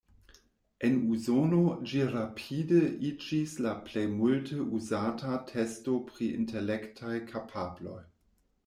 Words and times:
En 0.87 0.95
Usono 1.15 1.59
ĝi 1.91 2.01
rapide 2.13 2.81
iĝis 3.11 3.55
la 3.67 3.75
plej 3.91 4.07
multe 4.17 4.67
uzata 4.79 5.37
testo 5.53 5.99
pri 6.11 6.33
intelektaj 6.41 7.17
kapabloj. 7.35 8.03